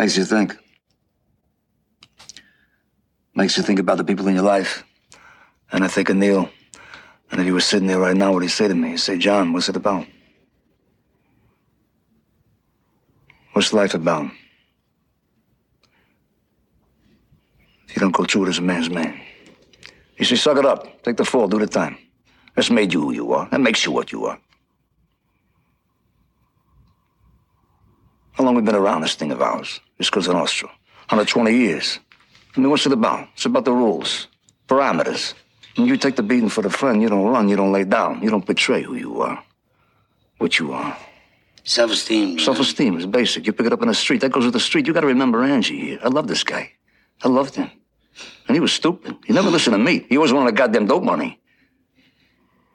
[0.00, 0.56] Makes you think.
[3.34, 4.82] Makes you think about the people in your life.
[5.72, 6.48] And I think of Neil.
[7.30, 8.92] And if he was sitting there right now, what he'd say to me?
[8.92, 10.06] He'd say, John, what's it about?
[13.52, 14.30] What's life about?
[17.86, 19.20] If you don't go through it as a man's man.
[20.16, 21.02] You say, suck it up.
[21.02, 21.98] Take the fall, do the time.
[22.54, 23.50] That's made you who you are.
[23.50, 24.40] That makes you what you are.
[28.32, 29.80] How long we been around this thing of ours?
[29.98, 30.68] This Cosa Nostra.
[31.08, 31.98] 120 years.
[32.56, 33.28] I mean, what's it about?
[33.34, 34.28] It's about the rules,
[34.68, 35.34] parameters.
[35.76, 38.22] When you take the beating for the friend, you don't run, you don't lay down,
[38.22, 39.42] you don't betray who you are,
[40.38, 40.96] what you are.
[41.64, 42.38] Self-esteem.
[42.38, 43.46] Self-esteem is basic.
[43.46, 44.22] You pick it up in the street.
[44.22, 44.86] That goes with the street.
[44.86, 45.98] You got to remember Angie here.
[46.02, 46.72] I love this guy.
[47.22, 47.70] I loved him.
[48.48, 49.16] And he was stupid.
[49.26, 50.06] He never listened to me.
[50.08, 51.38] He always wanted a goddamn dope money.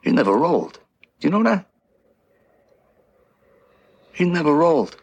[0.02, 0.78] He never rolled.
[1.20, 1.66] Do you know that?
[4.12, 4.96] He never rolled.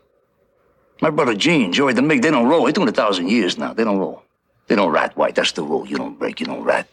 [1.02, 2.64] My brother Gene, Joey DeMig, they don't roll.
[2.64, 3.74] They're doing a thousand years now.
[3.74, 4.24] They don't roll.
[4.68, 5.36] They don't rat white.
[5.36, 5.86] That's the rule.
[5.86, 6.88] You don't break, you don't rat.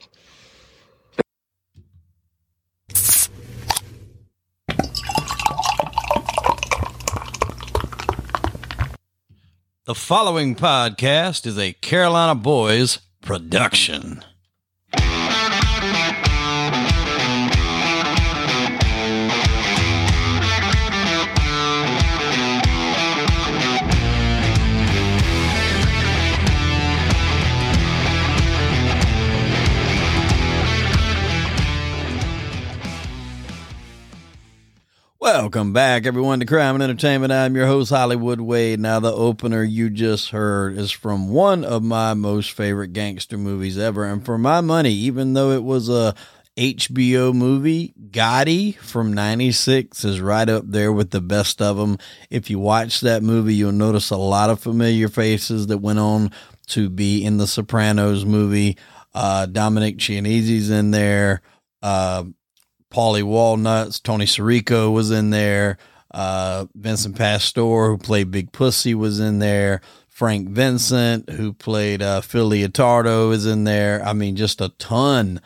[9.85, 14.25] The following podcast is a Carolina Boys production.
[35.33, 37.33] Welcome back, everyone, to Crime and Entertainment.
[37.33, 38.81] I'm your host, Hollywood Wade.
[38.81, 43.79] Now, the opener you just heard is from one of my most favorite gangster movies
[43.79, 44.05] ever.
[44.05, 46.17] And for my money, even though it was a
[46.57, 51.99] HBO movie, Gotti from 96 is right up there with the best of them.
[52.29, 56.33] If you watch that movie, you'll notice a lot of familiar faces that went on
[56.71, 58.77] to be in the Sopranos movie.
[59.15, 61.41] Uh, Dominic Chianese's in there.
[61.83, 62.25] Uh,
[62.91, 65.79] Paulie Walnuts, Tony Sirico was in there.
[66.13, 69.81] Uh, Vincent Pastore, who played Big Pussy, was in there.
[70.09, 74.05] Frank Vincent, who played uh, Phil is in there.
[74.05, 75.41] I mean, just a ton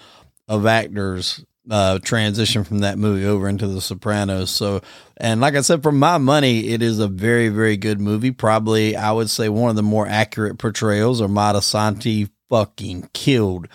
[0.48, 4.50] of actors uh, transition from that movie over into The Sopranos.
[4.50, 4.82] So,
[5.16, 8.32] and like I said, for my money, it is a very, very good movie.
[8.32, 11.20] Probably, I would say, one of the more accurate portrayals.
[11.20, 13.68] Armand Assante fucking killed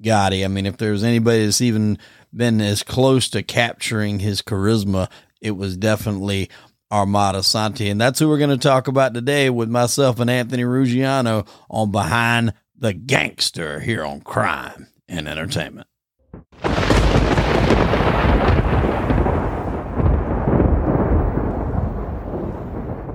[0.00, 0.44] Gotti.
[0.44, 1.98] I mean, if there's anybody that's even
[2.36, 5.10] been as close to capturing his charisma,
[5.40, 6.50] it was definitely
[6.90, 7.90] Armand Assante.
[7.90, 11.90] And that's who we're going to talk about today with myself and Anthony Ruggiano on
[11.90, 15.88] Behind the Gangster here on Crime and Entertainment.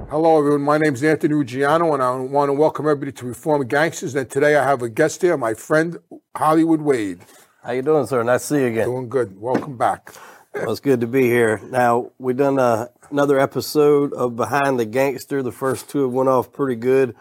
[0.09, 0.61] Hello, everyone.
[0.63, 4.13] My name is Anthony Ruggiano, and I want to welcome everybody to Reform Gangsters.
[4.13, 5.97] And today I have a guest here, my friend
[6.35, 7.21] Hollywood Wade.
[7.63, 8.23] How you doing, sir?
[8.23, 8.87] Nice to see you again.
[8.87, 9.39] Doing good.
[9.39, 10.15] Welcome back.
[10.55, 11.61] Well, it's good to be here.
[11.69, 15.43] Now we've done uh, another episode of Behind the Gangster.
[15.43, 17.15] The first two have went off pretty good.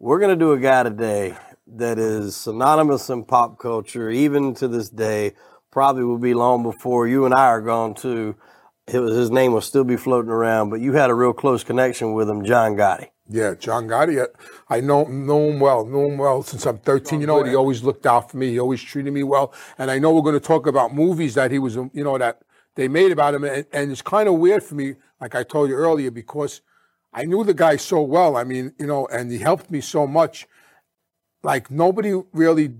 [0.00, 1.36] We're gonna do a guy today
[1.76, 5.34] that is synonymous in pop culture, even to this day.
[5.70, 8.34] Probably will be long before you and I are gone too.
[8.92, 12.14] Was, his name will still be floating around, but you had a real close connection
[12.14, 13.10] with him, John Gotti.
[13.28, 14.26] Yeah, John Gotti.
[14.68, 15.86] I know know him well.
[15.86, 17.20] Know him well since I'm 13.
[17.20, 18.50] You know, he always looked out for me.
[18.50, 19.54] He always treated me well.
[19.78, 22.42] And I know we're going to talk about movies that he was, you know, that
[22.74, 23.44] they made about him.
[23.44, 26.60] And, and it's kind of weird for me, like I told you earlier, because
[27.14, 28.36] I knew the guy so well.
[28.36, 30.46] I mean, you know, and he helped me so much.
[31.42, 32.74] Like nobody really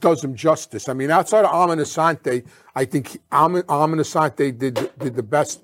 [0.00, 0.88] does him justice.
[0.88, 2.46] I mean, outside of Armand Assante,
[2.76, 5.62] I think Armand, Armand Assante did did the best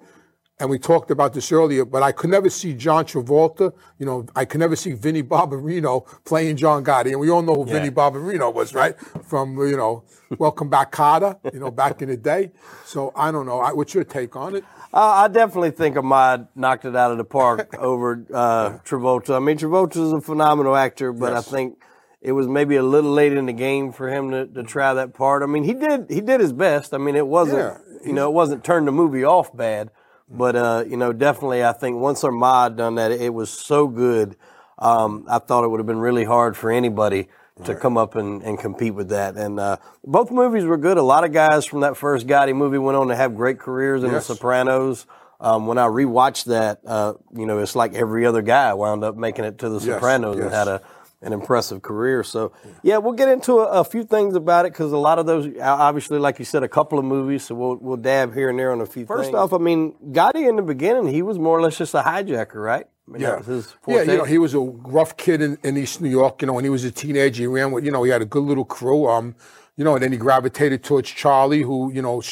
[0.61, 3.73] and we talked about this earlier, but I could never see John Travolta.
[3.99, 7.55] You know, I could never see Vinnie Barbarino playing John Gotti, and we all know
[7.55, 7.79] who yeah.
[7.79, 8.95] Vinnie Barbarino was, right?
[9.25, 10.05] From you know,
[10.39, 11.39] Welcome Back, Kotter.
[11.53, 12.53] You know, back in the day.
[12.85, 13.59] So I don't know.
[13.75, 14.65] what's your take on it?
[14.93, 19.37] Uh, I definitely think Ahmad knocked it out of the park over uh, Travolta.
[19.37, 21.49] I mean, Travolta is a phenomenal actor, but yes.
[21.49, 21.79] I think
[22.21, 25.15] it was maybe a little late in the game for him to, to try that
[25.15, 25.43] part.
[25.43, 26.93] I mean, he did he did his best.
[26.93, 28.07] I mean, it wasn't yeah.
[28.07, 29.91] you know it wasn't turned the movie off bad.
[30.31, 34.37] But uh, you know, definitely, I think once Armand done that, it was so good.
[34.79, 37.29] Um, I thought it would have been really hard for anybody
[37.65, 37.81] to right.
[37.81, 39.37] come up and, and compete with that.
[39.37, 40.97] And uh, both movies were good.
[40.97, 44.03] A lot of guys from that first Gotti movie went on to have great careers
[44.03, 44.27] in yes.
[44.29, 45.07] The Sopranos.
[45.41, 49.17] Um, when I rewatched that, uh, you know, it's like every other guy wound up
[49.17, 49.85] making it to The yes.
[49.85, 50.45] Sopranos yes.
[50.45, 50.83] and had a
[51.23, 52.23] an impressive career.
[52.23, 52.53] So,
[52.83, 55.49] yeah, we'll get into a, a few things about it because a lot of those,
[55.61, 57.45] obviously, like you said, a couple of movies.
[57.45, 59.07] So we'll we'll dab here and there on a few.
[59.07, 59.37] First things.
[59.37, 62.63] off, I mean, Gotti in the beginning, he was more or less just a hijacker,
[62.63, 62.87] right?
[63.07, 64.03] I mean, Yeah, that was his yeah.
[64.03, 66.41] You know, he was a rough kid in, in East New York.
[66.41, 67.85] You know, when he was a teenager, he ran with.
[67.85, 69.09] You know, he had a good little crew.
[69.09, 69.35] Um,
[69.77, 72.23] you know, and then he gravitated towards Charlie, who you know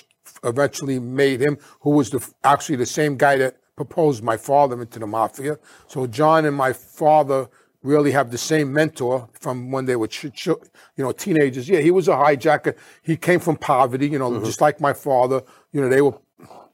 [0.45, 4.99] eventually made him, who was the actually the same guy that proposed my father into
[4.99, 5.59] the mafia.
[5.87, 7.49] So John and my father
[7.93, 10.61] really have the same mentor from when they were ch- ch-
[10.97, 11.69] you know teenagers.
[11.69, 12.75] Yeah, he was a hijacker.
[13.03, 14.09] He came from poverty.
[14.09, 15.43] You know, just like my father.
[15.73, 16.15] You know, they were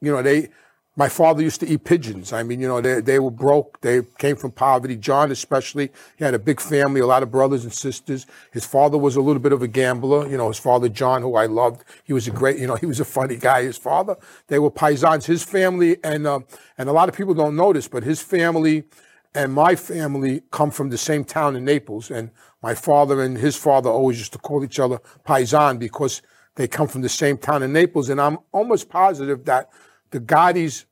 [0.04, 0.50] you know, they,
[0.96, 2.32] my father used to eat pigeons.
[2.32, 3.80] I mean, you know, they, they were broke.
[3.80, 4.96] They came from poverty.
[4.96, 8.26] John, especially, he had a big family, a lot of brothers and sisters.
[8.52, 10.28] His father was a little bit of a gambler.
[10.28, 12.86] You know, his father, John, who I loved, he was a great, you know, he
[12.86, 13.62] was a funny guy.
[13.62, 14.16] His father,
[14.46, 15.24] they were paisans.
[15.24, 16.44] His family, and, um,
[16.78, 18.84] and a lot of people don't notice, but his family
[19.34, 22.10] and my family come from the same town in Naples.
[22.10, 22.30] And
[22.62, 26.22] my father and his father always used to call each other paisan because
[26.54, 28.08] they come from the same town in Naples.
[28.10, 29.70] And I'm almost positive that
[30.10, 30.84] the Gottis,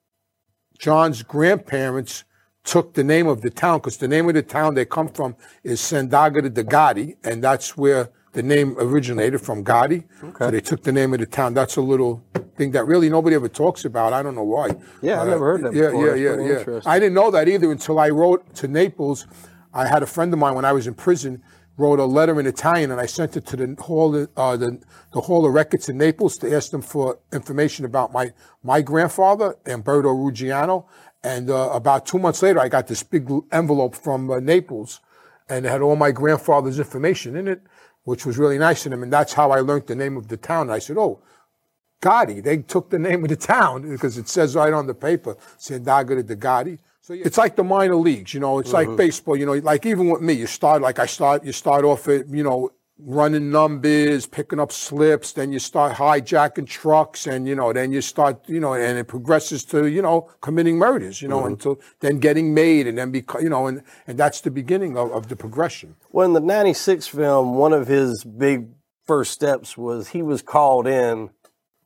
[0.78, 2.24] John's grandparents,
[2.64, 5.36] took the name of the town because the name of the town they come from
[5.62, 10.04] is Sant'Agata de Gotti, and that's where the name originated from Gotti.
[10.38, 11.54] So they took the name of the town.
[11.54, 12.24] That's a little
[12.56, 14.12] thing that really nobody ever talks about.
[14.12, 14.68] I don't know why.
[15.02, 16.16] Yeah, I But, never heard that Yeah, before.
[16.16, 16.80] yeah, That's yeah, yeah.
[16.86, 19.26] I didn't know that either until I wrote to Naples.
[19.74, 21.42] I had a friend of mine when I was in prison
[21.78, 24.78] wrote a letter in Italian, and I sent it to the hall, uh, the,
[25.14, 28.32] the Hall of Records in Naples to ask them for information about my
[28.62, 30.84] my grandfather, Umberto Ruggiano.
[31.24, 35.00] And uh, about two months later, I got this big envelope from uh, Naples,
[35.48, 37.62] and it had all my grandfather's information in it,
[38.04, 39.02] which was really nice of him.
[39.02, 40.62] And that's how I learned the name of the town.
[40.62, 41.20] And I said, "Oh,
[42.02, 42.42] Gotti.
[42.42, 46.26] They took the name of the town because it says right on the paper, Sant'Agata
[46.26, 46.78] de Gotti.
[47.00, 48.58] So it's like the minor leagues, you know.
[48.58, 48.96] It's like mm-hmm.
[48.96, 49.54] baseball, you know.
[49.54, 51.44] Like even with me, you start like I start.
[51.44, 52.70] You start off at you know
[53.04, 55.32] running numbers, picking up slips.
[55.32, 59.08] Then you start hijacking trucks, and you know then you start you know, and it
[59.08, 61.54] progresses to you know committing murders, you know, mm-hmm.
[61.54, 65.10] until then getting made, and then become you know, and and that's the beginning of,
[65.12, 65.96] of the progression.
[66.10, 68.68] Well, in the 96 film, one of his big
[69.04, 71.30] first steps was he was called in.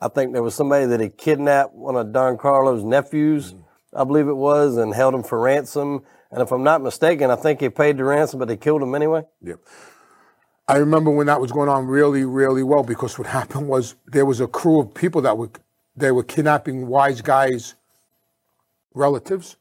[0.01, 3.63] I think there was somebody that had kidnapped one of Don Carlo's nephews, mm-hmm.
[3.99, 6.03] I believe it was, and held him for ransom.
[6.31, 8.95] And if I'm not mistaken, I think he paid the ransom, but they killed him
[8.95, 9.23] anyway.
[9.43, 9.61] Yep.
[10.69, 14.27] I remember when that was going on really, really well because what happened was there
[14.27, 15.51] was a crew of people that were
[15.97, 17.75] they were kidnapping wise guys'
[18.95, 19.57] relatives.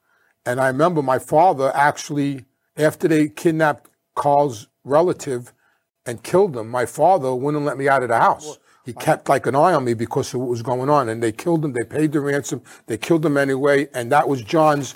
[0.45, 5.53] And I remember my father actually, after they kidnapped Carl's relative
[6.05, 8.57] and killed him, my father wouldn't let me out of the house.
[8.83, 11.09] He kept like an eye on me because of what was going on.
[11.09, 13.87] And they killed him, they paid the ransom, they killed him anyway.
[13.93, 14.93] And that was John's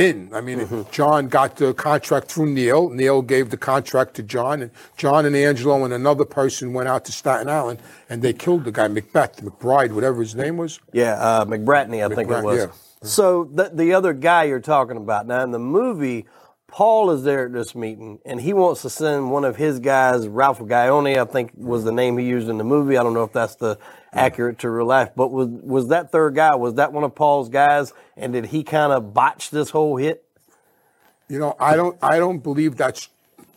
[0.00, 0.30] in.
[0.32, 2.88] I mean, John got the contract through Neil.
[2.90, 7.04] Neil gave the contract to John, and John and Angelo and another person went out
[7.04, 10.80] to Staten Island and they killed the guy, Macbeth, McBride, whatever his name was.
[10.92, 12.58] Yeah, uh, McBratney, I think it was.
[12.58, 12.66] yeah.
[13.02, 16.26] So the, the other guy you're talking about now in the movie,
[16.70, 20.28] Paul is there at this meeting, and he wants to send one of his guys,
[20.28, 22.96] Ralph Galione, I think was the name he used in the movie.
[22.96, 23.76] I don't know if that's the
[24.12, 26.54] accurate to real life, but was was that third guy?
[26.54, 27.92] Was that one of Paul's guys?
[28.16, 30.24] And did he kind of botch this whole hit?
[31.28, 33.08] You know, I don't, I don't believe that's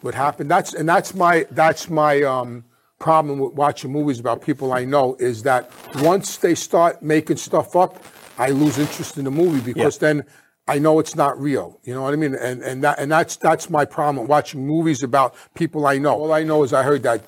[0.01, 0.49] what happened.
[0.49, 2.65] That's and that's my, that's my um,
[2.99, 7.75] problem with watching movies about people I know is that once they start making stuff
[7.75, 8.03] up,
[8.39, 10.23] I lose interest in the movie because then
[10.67, 11.79] I know it's not real.
[11.83, 12.35] You know what I mean?
[12.35, 16.13] And and that and that's that's my problem watching movies about people I know.
[16.13, 17.21] All I know is I heard that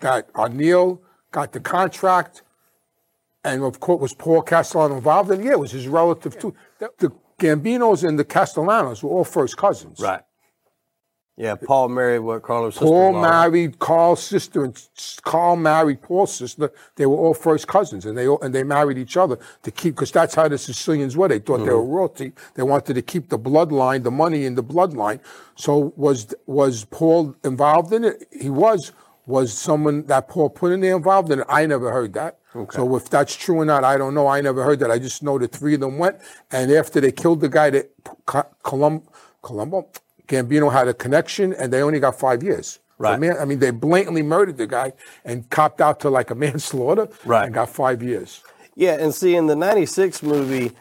[0.00, 1.00] that O'Neill
[1.30, 2.42] got the contract,
[3.44, 6.54] and of course was Paul Castellano involved, and yeah, it was his relative too.
[6.80, 10.00] The, the Gambinos and the Castellanos were all first cousins.
[11.36, 14.88] Yeah, Paul married what Carlos' Paul married Carl's sister, and
[15.22, 16.72] Carl married Paul's sister.
[16.94, 19.96] They were all first cousins, and they all, and they married each other to keep
[19.96, 21.26] because that's how the Sicilians were.
[21.26, 21.72] They thought they mm-hmm.
[21.72, 22.32] were royalty.
[22.54, 25.18] They wanted to keep the bloodline, the money in the bloodline.
[25.56, 28.28] So was was Paul involved in it?
[28.30, 28.92] He was.
[29.26, 31.46] Was someone that Paul put in there involved in it?
[31.48, 32.38] I never heard that.
[32.54, 32.76] Okay.
[32.76, 34.28] So if that's true or not, I don't know.
[34.28, 34.90] I never heard that.
[34.90, 36.18] I just know the three of them went,
[36.52, 37.90] and after they killed the guy that
[38.26, 39.02] Co- Colum,
[39.42, 39.88] Columbo,
[40.28, 42.78] Gambino had a connection, and they only got five years.
[42.96, 43.18] Right.
[43.18, 44.92] man- I mean, they blatantly murdered the guy
[45.24, 47.44] and copped out to like a manslaughter Right.
[47.46, 48.42] and got five years.
[48.76, 50.72] Yeah, and see in the '96 movie,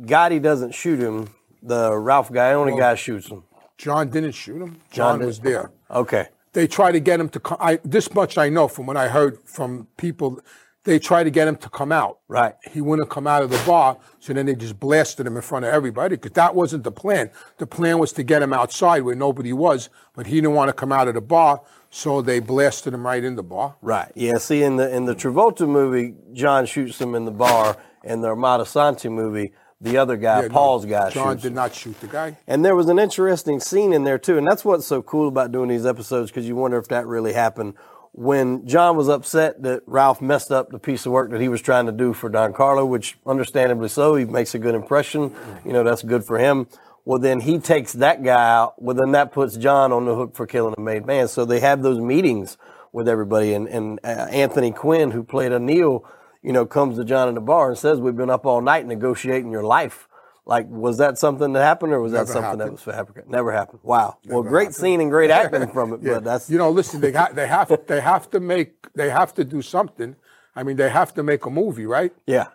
[0.00, 1.28] Gotti doesn't shoot him.
[1.62, 3.44] The Ralph Galione guy shoots him.
[3.78, 4.80] John didn't shoot him.
[4.90, 5.70] John John, was there.
[5.90, 6.28] Okay.
[6.52, 7.58] They tried to get him to come.
[7.60, 10.40] I, this much I know from what I heard from people.
[10.84, 12.18] They tried to get him to come out.
[12.28, 12.54] Right.
[12.70, 15.64] He wouldn't come out of the bar, so then they just blasted him in front
[15.64, 17.30] of everybody because that wasn't the plan.
[17.58, 20.74] The plan was to get him outside where nobody was, but he didn't want to
[20.74, 23.76] come out of the bar, so they blasted him right in the bar.
[23.80, 24.12] Right.
[24.14, 24.36] Yeah.
[24.38, 27.76] See, in the in the Travolta movie, John shoots him in the bar.
[28.02, 31.54] In the Armand Assante movie, the other guy, Yeah, no, Paul's guy, John did him.
[31.54, 32.36] not shoot the guy.
[32.46, 35.52] And there was an interesting scene in there too, and that's what's so cool about
[35.52, 37.72] doing these episodes because you wonder if that really happened.
[38.16, 41.60] When John was upset that Ralph messed up the piece of work that he was
[41.60, 45.34] trying to do for Don Carlo, which understandably so, he makes a good impression.
[45.64, 46.68] You know, that's good for him.
[47.04, 48.80] Well, then he takes that guy out.
[48.80, 51.26] Well, then that puts John on the hook for killing a made man.
[51.26, 52.56] So they have those meetings
[52.92, 56.04] with everybody, and, and uh, Anthony Quinn, who played a Neil,
[56.40, 58.86] you know, comes to John in the bar and says, "We've been up all night
[58.86, 60.06] negotiating your life."
[60.46, 63.30] Like, was that something that happened, or was that Never something that was fabricated?
[63.30, 63.80] Never happened.
[63.82, 64.18] Wow.
[64.26, 66.14] well, great scene and great acting from it, Yeah.
[66.14, 69.32] but that's you know, listen, they got they have they have to make they have
[69.34, 70.16] to do something.
[70.54, 72.12] I mean, they have to make a movie, right?
[72.26, 72.48] yeah.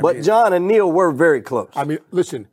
[0.00, 1.70] but mean- John and Neil were very close.
[1.76, 2.48] I mean, listen,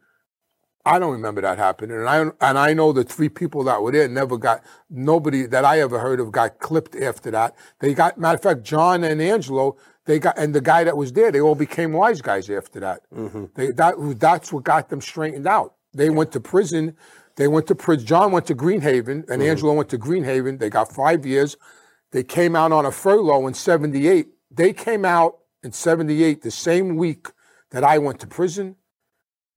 [0.86, 3.92] I don't remember that happening, and I and I know the three people that were
[3.92, 7.56] there never got nobody that I ever heard of got clipped after that.
[7.80, 9.76] They got matter of fact, John and Angelo,
[10.08, 13.02] they got and the guy that was there, they all became wise guys after that.
[13.14, 13.46] Mm-hmm.
[13.56, 15.76] They that that's what got them straightened out.
[15.94, 16.96] They went to prison.
[17.36, 18.08] They went to prison.
[18.08, 19.42] John went to Greenhaven, and mm-hmm.
[19.42, 20.60] Angelo went to Greenhaven.
[20.60, 21.58] They got five years.
[22.12, 24.28] They came out on a furlough in '78.
[24.50, 27.28] They came out in '78 the same week
[27.72, 28.78] that I went to prison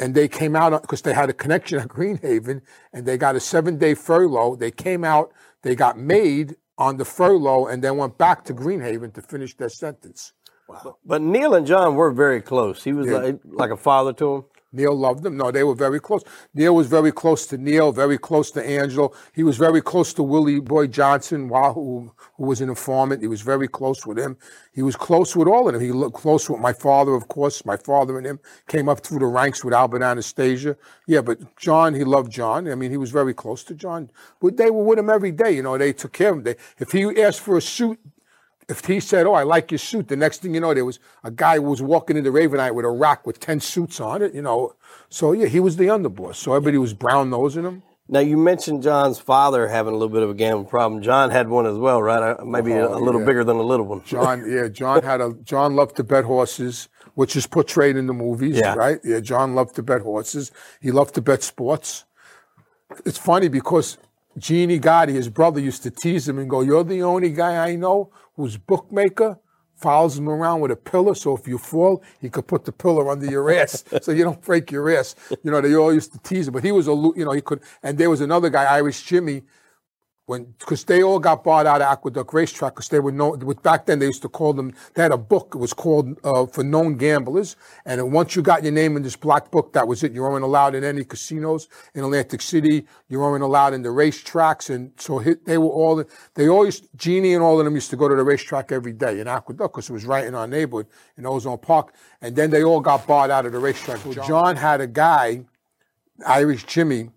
[0.00, 3.40] and they came out because they had a connection at Greenhaven and they got a
[3.40, 4.56] seven day furlough.
[4.56, 5.30] They came out,
[5.62, 9.68] they got made on the furlough and then went back to Greenhaven to finish their
[9.68, 10.32] sentence.
[11.04, 12.84] But Neil and John were very close.
[12.84, 14.44] He was like, like a father to him.
[14.72, 15.36] Neil loved them.
[15.36, 16.22] No, they were very close.
[16.54, 19.12] Neil was very close to Neil, very close to Angelo.
[19.32, 23.20] He was very close to Willie Boy Johnson, who, who was an informant.
[23.20, 24.36] He was very close with him.
[24.72, 25.82] He was close with all of them.
[25.82, 27.64] He looked close with my father, of course.
[27.64, 30.76] My father and him came up through the ranks with Albert Anastasia.
[31.06, 32.70] Yeah, but John, he loved John.
[32.70, 34.10] I mean, he was very close to John.
[34.40, 35.50] But they were with him every day.
[35.50, 36.42] You know, they took care of him.
[36.44, 37.98] They, if he asked for a suit,
[38.70, 40.98] if he said, "Oh, I like your suit," the next thing you know, there was
[41.24, 44.34] a guy who was walking into Ravenite with a rack with ten suits on it.
[44.34, 44.74] You know,
[45.08, 46.36] so yeah, he was the underboss.
[46.36, 47.82] So everybody was brown nosing him.
[48.08, 51.00] Now you mentioned John's father having a little bit of a gambling problem.
[51.00, 52.36] John had one as well, right?
[52.44, 53.26] Maybe a, a Oh, little yeah.
[53.26, 54.02] bigger than a little one.
[54.04, 58.12] John, yeah, John had a John loved to bet horses, which is portrayed in the
[58.12, 58.74] movies, Yeah.
[58.74, 58.98] right?
[59.04, 60.50] Yeah, John loved to bet horses.
[60.80, 62.04] He loved to bet sports.
[63.04, 63.96] It's funny because
[64.38, 67.76] Jeannie Gotti, his brother, used to tease him and go, "You're the only guy I
[67.76, 69.38] know whose bookmaker
[69.74, 73.08] follows him around with a pillar, so if you fall, he could put the pillar
[73.08, 76.18] under your ass, so you don't break your ass." You know, they all used to
[76.18, 77.60] tease him, but he was a, you know, he could.
[77.82, 79.42] And there was another guy, Irish Jimmy,
[80.30, 83.40] when because they all got bought out of Aqueduct Racetrack because they were known.
[83.40, 84.72] With back then, they used to call them.
[84.94, 85.52] They had a book.
[85.56, 87.56] It was called uh, for known gamblers.
[87.84, 90.12] And once you got your name in this black book, that was it.
[90.12, 92.86] You weren't allowed in any casinos in Atlantic City.
[93.08, 94.70] You weren't allowed in the racetracks.
[94.72, 96.04] And so he, they were all.
[96.34, 99.18] They always Jeannie and all of them used to go to the racetrack every day
[99.18, 101.92] in Aqueduct because it was right in our neighborhood in Ozone Park.
[102.20, 104.00] And then they all got bought out of the racetrack.
[104.24, 105.44] John had a guy,
[106.24, 107.10] Irish Jimmy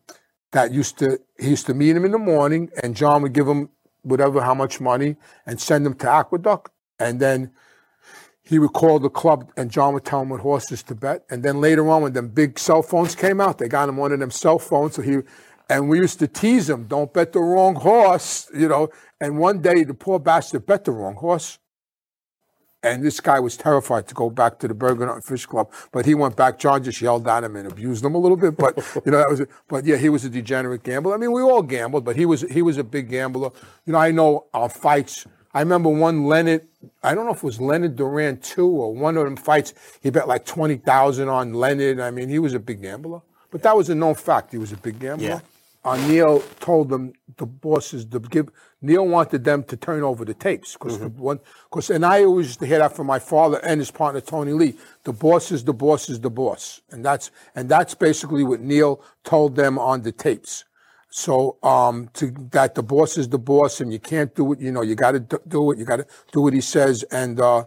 [0.53, 3.47] that used to he used to meet him in the morning and John would give
[3.47, 3.69] him
[4.03, 6.71] whatever how much money and send him to Aqueduct.
[6.99, 7.51] And then
[8.43, 11.25] he would call the club and John would tell him what horses to bet.
[11.29, 14.11] And then later on when them big cell phones came out they got him one
[14.11, 14.95] of them cell phones.
[14.95, 15.19] So he
[15.69, 18.89] and we used to tease him don't bet the wrong horse you know.
[19.19, 21.57] And one day the poor bastard bet the wrong horse
[22.83, 25.71] and this guy was terrified to go back to the Bergin Hunt and Fish Club,
[25.91, 26.59] but he went back.
[26.59, 28.57] John just yelled at him and abused him a little bit.
[28.57, 29.41] But you know that was.
[29.67, 31.15] But yeah, he was a degenerate gambler.
[31.15, 33.51] I mean, we all gambled, but he was he was a big gambler.
[33.85, 35.25] You know, I know our fights.
[35.53, 36.67] I remember one Leonard.
[37.03, 39.73] I don't know if it was Leonard Duran two or one of them fights.
[40.01, 41.99] He bet like twenty thousand on Leonard.
[41.99, 43.21] I mean, he was a big gambler.
[43.49, 44.51] But that was a known fact.
[44.51, 45.27] He was a big gambler.
[45.27, 45.39] Yeah.
[45.85, 48.49] Uh, Neil told them the bosses to give.
[48.81, 52.47] Neil wanted them to turn over the tapes because the one because and I always
[52.47, 54.75] used to hear that from my father and his partner Tony Lee.
[55.03, 59.01] The boss is the boss is the boss, and that's and that's basically what Neil
[59.23, 60.63] told them on the tapes.
[61.09, 64.59] So um, to that the boss is the boss, and you can't do it.
[64.59, 65.79] You know, you got to do it.
[65.79, 67.39] You got to do what he says, and.
[67.39, 67.65] Uh,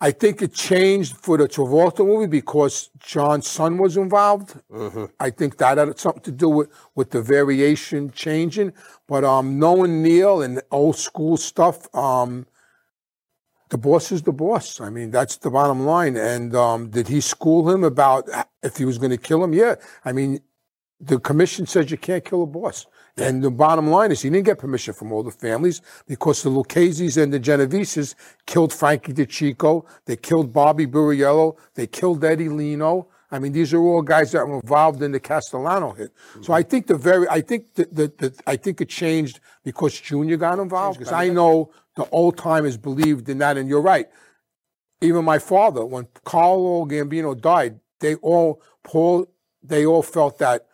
[0.00, 4.54] I think it changed for the Travolta movie because John's son was involved.
[5.18, 8.74] I think that had something to do with, with the variation changing.
[9.08, 12.46] But um, knowing Neil and old school stuff, um,
[13.70, 14.80] the boss is the boss.
[14.80, 16.16] I mean, that's the bottom line.
[16.16, 18.28] And um, did he school him about
[18.62, 19.52] if he was going to kill him?
[19.52, 19.74] Yeah.
[20.04, 20.40] I mean,
[21.00, 22.86] the commission says you can't kill a boss.
[23.18, 26.50] And the bottom line is he didn't get permission from all the families because the
[26.50, 28.14] Lucchese's and the Genoveses
[28.46, 29.84] killed Frankie DeCicco.
[30.06, 31.56] They killed Bobby Borriello.
[31.74, 33.08] They killed Eddie Lino.
[33.30, 36.12] I mean, these are all guys that were involved in the Castellano hit.
[36.40, 40.00] So I think the very, I think that the, the, I think it changed because
[40.00, 40.98] Junior got involved.
[40.98, 44.08] Because I know the old timers believed in that, and you're right.
[45.02, 49.26] Even my father, when Carlo Gambino died, they all Paul
[49.62, 50.66] they all felt that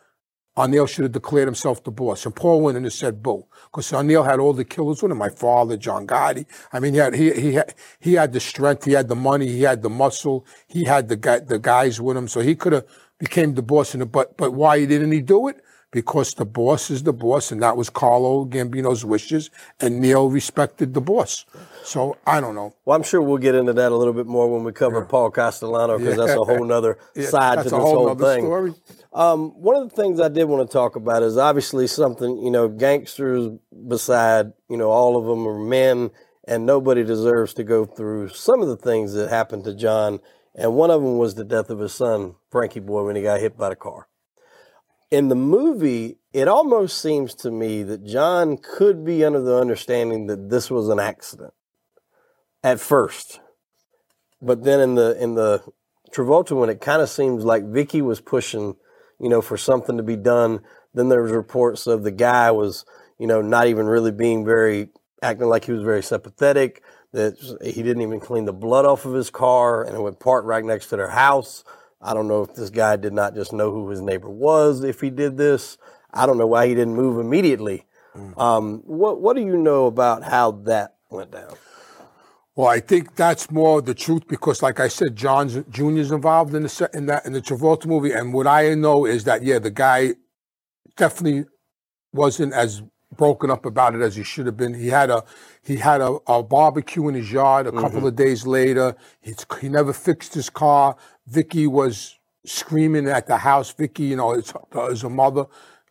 [0.57, 3.91] Arnel should have declared himself the boss, and Paul went in and said, "Boo," because
[3.91, 5.19] Arnel had all the killers with him.
[5.19, 6.47] My father, John Gotti.
[6.73, 9.49] I mean, he had he he had, he had the strength, he had the money,
[9.49, 12.73] he had the muscle, he had the guy, the guys with him, so he could
[12.73, 12.87] have
[13.19, 13.95] became the boss.
[13.95, 15.61] And but but why didn't he do it?
[15.91, 20.93] Because the boss is the boss, and that was Carlo Gambino's wishes, and Neil respected
[20.93, 21.47] the boss.
[21.85, 22.75] So I don't know.
[22.85, 25.07] Well, I'm sure we'll get into that a little bit more when we cover Yeah.
[25.09, 28.45] Paul Castellano because that's a whole nother Yeah, side that's to this whole whole thing.
[28.45, 28.75] story.
[29.15, 32.51] Um, one of the things I did want to talk about is obviously something, you
[32.51, 33.49] know, gangsters
[33.89, 36.11] beside, you know, all of them are men
[36.47, 40.21] and nobody deserves to go through some of the things that happened to John.
[40.55, 43.41] And one of them was the death of his son, Frankie Boy, when he got
[43.41, 44.09] hit by the car.
[45.11, 50.27] In the movie, it almost seems to me that John could be under the understanding
[50.27, 51.55] that this was an accident
[52.65, 53.41] at first.
[54.43, 55.63] But then in the in the
[56.11, 58.77] Travolta one, it kind of seems like Vicky was pushing,
[59.25, 60.61] you know, for something to be done.
[60.93, 62.85] Then there was reports of the guy was,
[63.19, 64.91] you know, not even really being very
[65.23, 66.83] acting like he was very sympathetic.
[67.13, 70.45] That he didn't even clean the blood off of his car, and it would park
[70.45, 71.65] right next to their house.
[72.03, 75.01] I don't know if this guy did not just know who his neighbor was if
[75.01, 75.79] he did this.
[76.13, 77.87] I don't know why he didn't move immediately.
[78.37, 81.55] Um, what What do you know about how that went down?
[82.57, 86.63] Well, I think that's more the truth because, like I said, John Jr.'s involved in
[86.63, 89.73] the in that in the Travolta movie, and what I know is that yeah, the
[89.73, 90.15] guy
[90.97, 91.47] definitely
[92.13, 92.83] wasn't as
[93.17, 94.75] broken up about it as he should have been.
[94.75, 95.25] He had a
[95.65, 98.07] he had a, a barbecue in his yard a couple mm-hmm.
[98.07, 98.97] of days later.
[99.21, 100.97] He's, he never fixed his car.
[101.27, 103.73] Vicky was screaming at the house.
[103.73, 104.53] Vicky, you know, it's,
[104.91, 105.47] is a mother.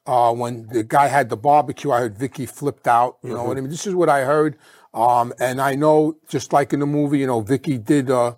[0.06, 3.18] Uh, when the guy had the barbecue, I heard Vicky flipped out.
[3.24, 3.70] You know what I mean?
[3.70, 4.58] This is what I heard.
[4.94, 8.12] Um, and I know, just like in the movie, you know, Vicky did.
[8.12, 8.36] Uh,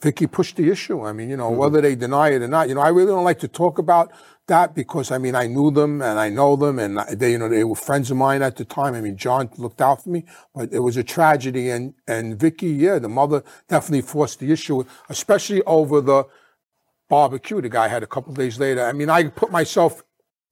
[0.00, 1.02] Vicky pushed the issue.
[1.06, 3.24] I mean, you know, whether they deny it or not, you know, I really don't
[3.24, 4.12] like to talk about
[4.46, 7.48] that because I mean, I knew them and I know them, and they, you know,
[7.48, 8.94] they were friends of mine at the time.
[8.94, 12.68] I mean, John looked out for me, but it was a tragedy, and and Vicky,
[12.68, 16.24] yeah, the mother definitely forced the issue, especially over the
[17.08, 18.84] barbecue the guy had a couple days later.
[18.84, 20.02] I mean, I put myself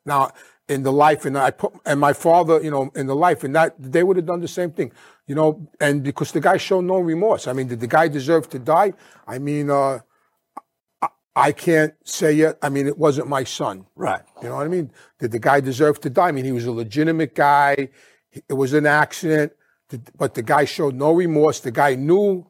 [0.04, 0.32] now
[0.68, 3.54] in the life, and I put and my father, you know, in the life, and
[3.54, 4.92] that they would have done the same thing,
[5.26, 7.46] you know, and because the guy showed no remorse.
[7.46, 8.94] I mean, did the guy deserve to die?
[9.26, 10.00] I mean, uh,
[11.00, 12.58] I, I can't say yet.
[12.62, 13.86] I mean, it wasn't my son.
[13.96, 14.22] Right.
[14.42, 14.90] You know what I mean?
[15.18, 16.28] Did the guy deserve to die?
[16.28, 17.88] I mean, he was a legitimate guy.
[18.32, 19.52] It was an accident,
[20.16, 21.60] but the guy showed no remorse.
[21.60, 22.46] The guy knew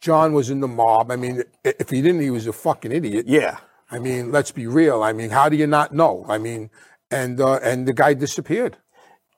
[0.00, 1.10] John was in the mob.
[1.10, 3.26] I mean, if he didn't, he was a fucking idiot.
[3.26, 3.58] Yeah.
[3.90, 5.02] I mean, let's be real.
[5.02, 6.24] I mean, how do you not know?
[6.28, 6.70] I mean,
[7.10, 8.76] and uh, and the guy disappeared.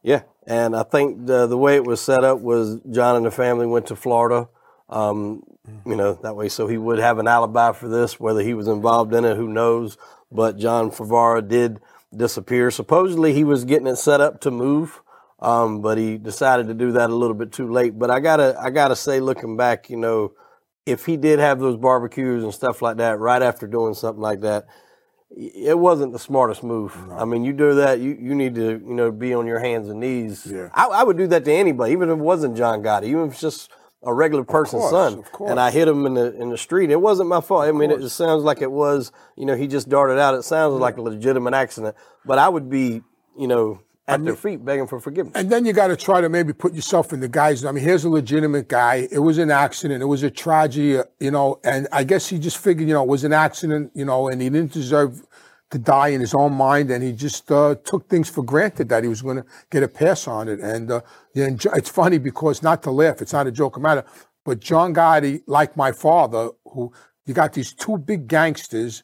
[0.02, 3.30] Yeah, and I think the the way it was set up was John and the
[3.30, 4.48] family went to Florida.
[4.88, 5.42] Um,
[5.84, 8.18] you know that way, so he would have an alibi for this.
[8.18, 9.98] Whether he was involved in it, who knows?
[10.32, 11.80] But John Favara did
[12.16, 12.70] disappear.
[12.70, 15.02] Supposedly, he was getting it set up to move,
[15.40, 17.98] um, but he decided to do that a little bit too late.
[17.98, 20.32] But I gotta I gotta say, looking back, you know,
[20.90, 24.40] if he did have those barbecues and stuff like that right after doing something like
[24.40, 24.66] that,
[25.30, 26.96] it wasn't the smartest move.
[27.12, 29.88] I mean, you do that, you, you need to, you know, be on your hands
[29.88, 30.46] and knees.
[30.46, 30.70] Yeah.
[30.72, 33.32] I, I would do that to anybody, even if it wasn't John Gotti, even if
[33.32, 33.70] it's just
[34.02, 35.50] a regular person's course, son.
[35.50, 36.90] And I hit him in the in the street.
[36.90, 37.68] It wasn't my fault.
[37.68, 40.34] I mean, it just sounds like it was, you know, he just darted out.
[40.34, 41.96] It sounds like a legitimate accident.
[42.24, 43.02] But I would be,
[43.36, 45.34] you know, at their feet begging for forgiveness.
[45.36, 47.64] And then you got to try to maybe put yourself in the guy's.
[47.64, 49.06] I mean, here's a legitimate guy.
[49.10, 50.02] It was an accident.
[50.02, 51.60] It was a tragedy, uh, you know.
[51.62, 54.40] And I guess he just figured, you know, it was an accident, you know, and
[54.40, 55.24] he didn't deserve
[55.70, 59.02] to die in his own mind, and he just uh, took things for granted that
[59.02, 60.60] he was going to get a pass on it.
[60.60, 61.02] And uh,
[61.34, 64.04] yeah, it's funny because not to laugh, it's not a joke matter,
[64.46, 66.90] but John Gotti, like my father, who
[67.26, 69.02] you got these two big gangsters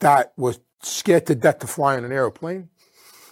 [0.00, 2.68] that were scared to death to fly on an airplane.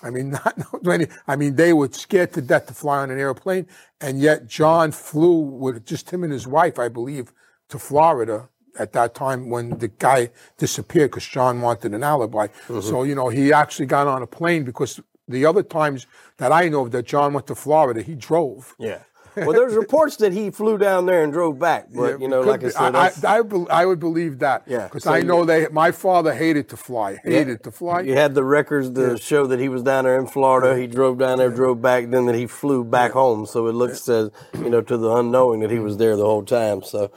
[0.02, 1.06] I mean, not many.
[1.26, 3.66] I mean, they were scared to death to fly on an airplane,
[4.00, 7.32] and yet John flew with just him and his wife, I believe,
[7.68, 12.48] to Florida at that time when the guy disappeared because John wanted an alibi.
[12.66, 13.08] So mm-hmm.
[13.08, 16.06] you know, he actually got on a plane because the other times
[16.36, 18.74] that I know of that John went to Florida, he drove.
[18.78, 19.00] Yeah.
[19.36, 22.64] Well, there's reports that he flew down there and drove back, but you know, like
[22.64, 24.62] I said, I, I, I would believe that.
[24.66, 25.68] Yeah, because so I you- know they.
[25.68, 27.18] My father hated to fly.
[27.22, 28.00] Hated to fly.
[28.00, 30.78] You had the records to show that he was down there in Florida.
[30.80, 33.46] He drove down there, drove back, then that he flew back home.
[33.46, 36.44] So it looks as you know to the unknowing that he was there the whole
[36.44, 36.82] time.
[36.82, 37.10] So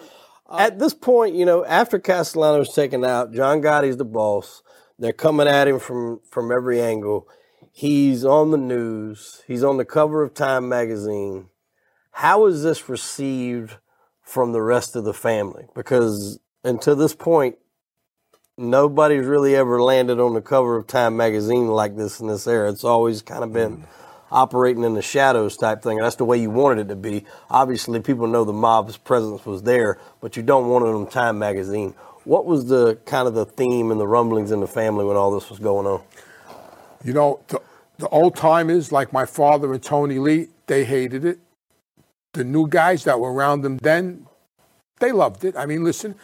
[0.50, 4.62] uh, at this point, you know, after Castellano Castellano's taken out, John Gotti's the boss.
[4.98, 7.28] They're coming at him from from every angle.
[7.72, 9.42] He's on the news.
[9.48, 11.48] He's on the cover of Time magazine.
[12.20, 13.78] How is this received
[14.22, 15.68] from the rest of the family?
[15.74, 17.58] Because until this point,
[18.58, 22.70] nobody's really ever landed on the cover of Time magazine like this in this era.
[22.70, 23.86] It's always kind of been mm.
[24.34, 25.98] operating in the shadows type thing.
[25.98, 27.24] And that's the way you wanted it to be.
[27.50, 31.40] Obviously, people know the mob's presence was there, but you don't want it on Time
[31.40, 31.96] magazine.
[32.26, 35.32] What was the kind of the theme and the rumblings in the family when all
[35.32, 36.02] this was going on?
[37.02, 37.62] You know, the,
[37.98, 41.40] the old timers like my father and Tony Lee, they hated it.
[42.34, 44.28] The new guys that were around them then,
[45.00, 45.56] they loved it.
[45.58, 46.16] I mean, listen,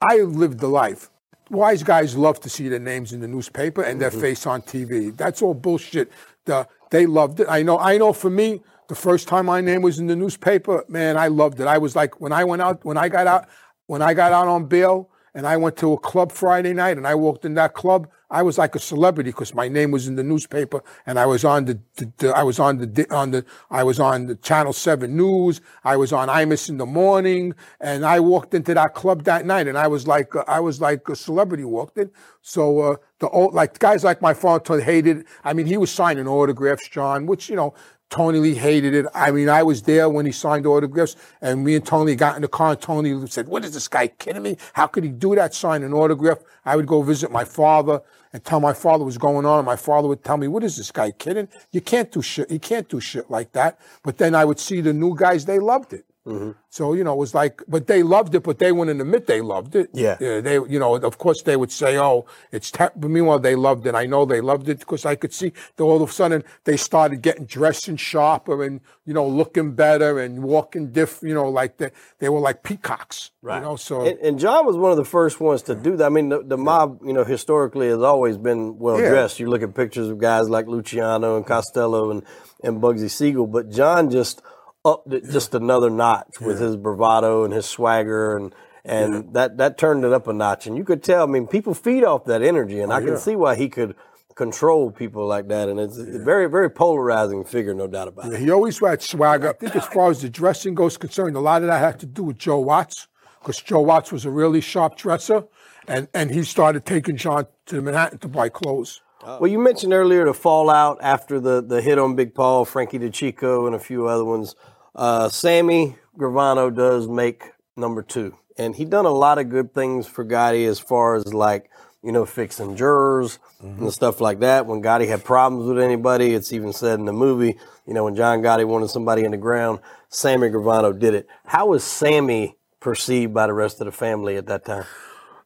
[0.00, 1.10] I lived the life.
[1.50, 4.20] Wise guys love to see their names in the newspaper and their mm-hmm.
[4.20, 5.16] face on TV.
[5.16, 6.10] That's all bullshit.
[6.44, 7.46] The, they loved it.
[7.48, 7.78] I know.
[7.78, 8.12] I know.
[8.12, 11.66] For me, the first time my name was in the newspaper, man, I loved it.
[11.66, 13.48] I was like, when I went out, when I got out,
[13.86, 17.06] when I got out on bail, and I went to a club Friday night, and
[17.06, 18.08] I walked in that club.
[18.30, 21.44] I was like a celebrity because my name was in the newspaper, and I was
[21.44, 24.72] on the, the, the I was on the on the I was on the Channel
[24.72, 25.60] Seven News.
[25.84, 29.68] I was on Imus in the morning, and I walked into that club that night,
[29.68, 32.10] and I was like uh, I was like a celebrity walked in.
[32.40, 35.26] So uh, the old like guys like my father hated.
[35.44, 37.74] I mean, he was signing autographs, John, which you know
[38.08, 39.06] Tony Lee hated it.
[39.14, 42.42] I mean, I was there when he signed autographs, and me and Tony got in
[42.42, 44.56] the car, and Tony said, What is this guy kidding me?
[44.74, 46.38] How could he do that, sign an autograph?
[46.64, 48.00] I would go visit my father
[48.32, 50.76] and tell my father what's going on, and my father would tell me, What is
[50.76, 51.48] this guy kidding?
[51.72, 52.50] You can't do shit.
[52.50, 53.78] You can't do shit like that.
[54.04, 56.05] But then I would see the new guys, they loved it.
[56.26, 56.50] Mm-hmm.
[56.70, 59.40] So you know, it was like, but they loved it, but they wouldn't admit they
[59.40, 59.90] loved it.
[59.94, 60.16] Yeah.
[60.20, 62.88] yeah they, you know, of course they would say, "Oh, it's." Te-.
[62.96, 63.94] But meanwhile, they loved it.
[63.94, 66.76] I know they loved it because I could see that all of a sudden they
[66.76, 71.28] started getting dressing sharper and you know looking better and walking different.
[71.28, 73.30] You know, like they they were like peacocks.
[73.40, 73.58] Right.
[73.58, 76.06] You know, so And, and John was one of the first ones to do that.
[76.06, 79.10] I mean, the, the mob, you know, historically has always been well Yeah.
[79.10, 79.38] dressed.
[79.38, 82.24] You look at pictures of guys like Luciano and Costello and,
[82.64, 84.42] and Bugsy Siegel, but John just
[84.86, 89.76] upped it just another notch with his bravado and his swagger and and that that
[89.78, 90.66] turned it up a notch.
[90.68, 91.24] And you could tell.
[91.24, 93.18] I mean, people feed off that energy, and oh, I can Oh, yeah.
[93.18, 93.96] see why he could
[94.36, 95.68] control people like that.
[95.68, 98.38] And it's a very very polarizing figure, no doubt about it.
[98.38, 99.48] He always had swagger.
[99.50, 102.06] I think as far as the dressing goes concerned, a lot of that had to
[102.06, 103.08] do with Joe Watts,
[103.40, 105.44] because Joe Watts was a really sharp dresser,
[105.88, 109.00] and, and he started taking John to Manhattan to buy clothes.
[109.24, 109.40] Oh.
[109.40, 113.66] Well, you mentioned earlier the fallout after the, the hit on Big Paul, Frankie DeCicco,
[113.66, 114.54] and a few other ones.
[114.96, 117.44] Uh, Sammy Gravano does make
[117.76, 121.34] number two, and he done a lot of good things for Gotti as far as
[121.34, 121.70] like
[122.02, 124.64] you know fixing jurors and stuff like that.
[124.64, 128.16] When Gotti had problems with anybody, it's even said in the movie, you know, when
[128.16, 131.28] John Gotti wanted somebody in the ground, Sammy Gravano did it.
[131.44, 134.84] How was Sammy perceived by the rest of the family at that time?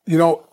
[0.07, 0.47] You know,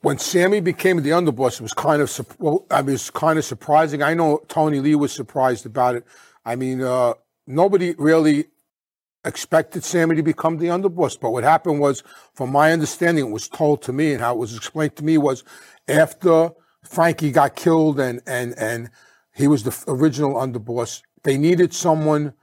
[0.00, 3.38] when Sammy became the underboss, it was kind of well, I mean, it was kind
[3.38, 4.02] of surprising.
[4.02, 6.06] I know Tony Lee was surprised about it.
[6.44, 7.14] I mean, uh,
[7.50, 8.46] nobody really
[9.24, 11.18] expected Sammy to become the underboss.
[11.20, 12.02] But what happened was,
[12.34, 15.18] from my understanding, it was told to me and how it was explained to me
[15.18, 15.44] was
[15.88, 16.50] after
[16.84, 18.90] Frankie got killed and and and
[19.34, 21.02] he was the original underboss.
[21.22, 22.34] They needed someone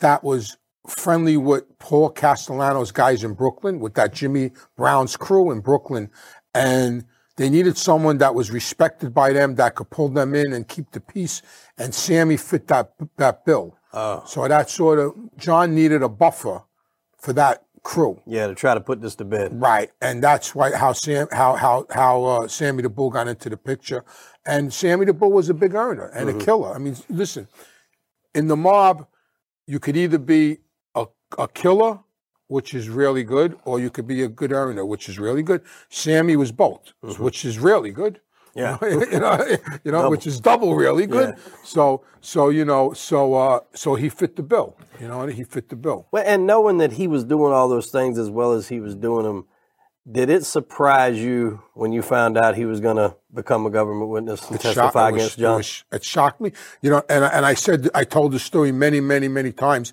[0.00, 5.60] that was friendly with Paul Castellano's guys in Brooklyn, with that Jimmy Brown's crew in
[5.60, 6.10] Brooklyn.
[6.54, 7.04] And
[7.36, 10.90] they needed someone that was respected by them, that could pull them in and keep
[10.90, 11.40] the peace.
[11.78, 13.76] And Sammy fit that, that bill.
[13.92, 16.62] So that sort of, John needed a buffer
[17.18, 18.20] for that crew.
[18.26, 19.60] Yeah, to try to put this to bed.
[19.60, 23.50] Right, and that's why how Sam how how how uh, Sammy the Bull got into
[23.50, 24.04] the picture,
[24.46, 26.74] and Sammy the Bull was a big earner and a killer.
[26.74, 27.48] I mean, listen,
[28.34, 29.06] in the mob,
[29.66, 30.58] you could either be
[30.94, 31.06] a,
[31.38, 31.98] a killer,
[32.48, 35.62] which is really good, or you could be a good earner, which is really good.
[35.88, 38.20] Sammy was both, which is really good.
[38.54, 38.76] Yeah.
[38.82, 41.36] you know, you know, which is double really good.
[41.64, 44.76] So, so you know, so uh, so he fit the bill.
[45.00, 46.06] You know, he fit the bill.
[46.12, 48.94] Well, and knowing that he was doing all those things as well as he was
[48.94, 49.46] doing them,
[50.10, 54.10] did it surprise you when you found out he was going to become a government
[54.10, 57.24] witness and shock- testify it was- against it was- It, shocked me, you know, and
[57.24, 59.92] I- and I said I told the story many, many, many times.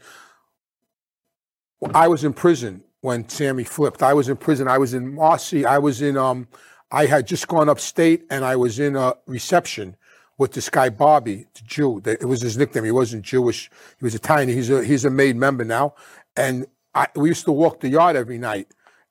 [1.94, 4.04] I was in prison when Sammy flipped.
[4.04, 4.68] I was in prison.
[4.68, 5.66] I was in Marcy.
[5.66, 6.48] I was in um.
[6.92, 9.96] I had just gone upstate, and I was in a reception
[10.38, 12.02] with this guy Bobby, the Jew.
[12.06, 12.86] It was his nickname.
[12.86, 13.70] He wasn't Jewish.
[14.00, 14.50] He was Italian.
[14.50, 15.96] He's a he's a made member now,
[16.36, 18.68] and I, we used to walk the yard every night.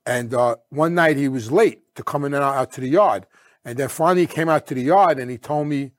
[0.07, 3.27] And uh, one night he was late to coming out, out to the yard,
[3.65, 5.93] and then finally he came out to the yard and he told me,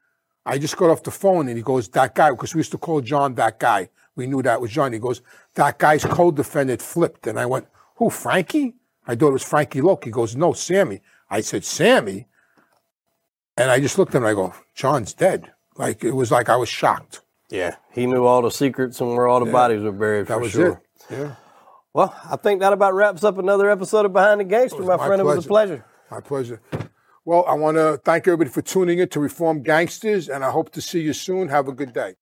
[0.45, 2.79] I just got off the phone and he goes, that guy, because we used to
[2.79, 3.89] call John that guy.
[4.15, 4.93] We knew that was John.
[4.93, 5.21] He goes,
[5.53, 7.27] that guy's co-defendant flipped.
[7.27, 8.73] And I went, who, Frankie?
[9.05, 10.05] I thought it was Frankie Loke.
[10.05, 11.01] He goes, no, Sammy.
[11.29, 12.27] I said, Sammy?
[13.57, 15.51] And I just looked at him and I go, John's dead.
[15.75, 17.21] Like, it was like I was shocked.
[17.49, 20.39] yeah, he knew all the secrets and where all the bodies were buried That for
[20.41, 20.81] was sure.
[21.09, 21.15] it.
[21.17, 21.35] Yeah.
[21.93, 25.07] Well, I think that about wraps up another episode of Behind the Gangster, my my
[25.07, 25.19] friend.
[25.21, 25.85] It was a pleasure.
[26.11, 26.61] My pleasure.
[27.25, 30.71] Well, I want to thank everybody for tuning in to Reform Gangsters, and I hope
[30.73, 31.47] to see you soon.
[31.49, 32.15] Have a good day.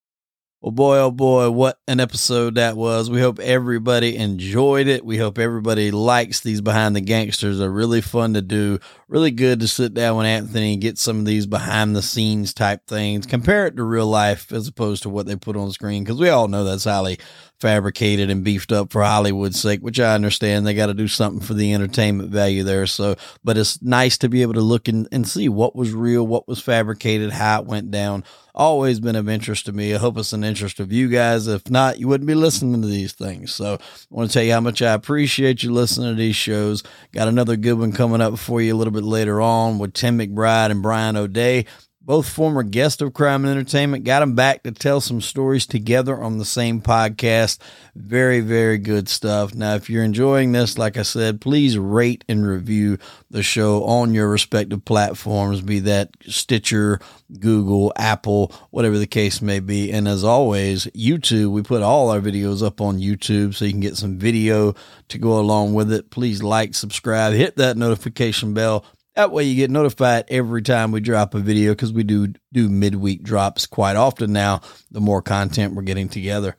[0.60, 3.12] Well, boy, oh boy, what an episode that was.
[3.12, 5.06] We hope everybody enjoyed it.
[5.06, 7.60] We hope everybody likes these behind the gangsters.
[7.60, 8.80] They're really fun to do.
[9.08, 12.56] Really good to sit down with Anthony and get some of these behind the scenes
[12.56, 13.28] type things.
[13.28, 16.30] Compare it to real life as opposed to what they put on screen because we
[16.30, 17.20] all know that's highly
[17.60, 20.66] fabricated and beefed up for Hollywood's sake, which I understand.
[20.66, 22.86] They got to do something for the entertainment value there.
[22.88, 26.26] So, but it's nice to be able to look and, and see what was real,
[26.26, 28.24] what was fabricated, how it went down
[28.58, 29.94] always been of interest to me.
[29.94, 31.48] I hope it's an interest of you guys.
[31.48, 33.54] If not, you wouldn't be listening to these things.
[33.54, 36.84] So I want to tell you how much I appreciate you listening to these shows.
[37.14, 40.18] Got another good one coming up for you a little bit later on with Tim
[40.18, 41.66] McBride and Brian O'Day
[42.08, 44.06] both former guests of Crime and Entertainment.
[44.06, 47.60] Got them back to tell some stories together on the same podcast.
[47.98, 49.54] Very, very good stuff.
[49.54, 52.98] Now, if you're enjoying this, like I said, please rate and review
[53.30, 57.02] the show on your respective platforms, be that Stitcher,
[57.42, 59.92] Google, Apple, whatever the case may be.
[59.92, 63.82] And as always, YouTube, we put all our videos up on YouTube so you can
[63.82, 64.76] get some video
[65.10, 66.10] to go along with it.
[66.10, 68.86] Please like, subscribe, hit that notification bell
[69.18, 72.70] that way you get notified every time we drop a video because we do do
[72.70, 76.56] midweek drops quite often now, the more content we're getting together.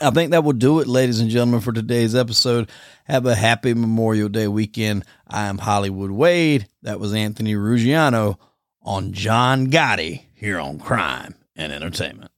[0.00, 2.68] I think that will do it, ladies and gentlemen, for today's episode.
[3.04, 5.04] Have a happy Memorial Day weekend.
[5.26, 6.68] I am Hollywood Wade.
[6.82, 8.36] That was Anthony Ruggiano
[8.82, 12.31] on John Gotti here on Crime and Entertainment.